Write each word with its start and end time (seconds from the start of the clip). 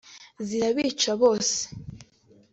zirabica 0.47 1.11
bose 1.21 1.59